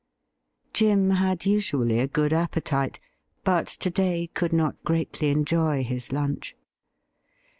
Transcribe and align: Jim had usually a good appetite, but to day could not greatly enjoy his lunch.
Jim 0.73 1.11
had 1.11 1.45
usually 1.45 1.99
a 1.99 2.07
good 2.07 2.33
appetite, 2.33 2.99
but 3.43 3.67
to 3.67 3.91
day 3.91 4.25
could 4.33 4.51
not 4.51 4.83
greatly 4.83 5.29
enjoy 5.29 5.83
his 5.83 6.11
lunch. 6.11 6.55